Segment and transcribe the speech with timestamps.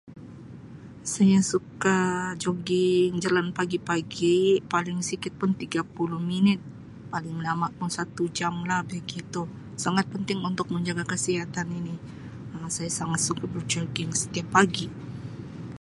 [1.13, 1.97] Saya suka
[2.43, 4.39] jogging, jalan pagi-pagi
[4.73, 6.57] paling sikit pun tiga puluh minit,
[7.13, 9.41] paling lama pun satu jam lah begitu,
[9.83, 11.95] sangat penting untuk menjaga kesihatan ini
[12.57, 14.87] Um saya sangat suka berjogging setiap pagi.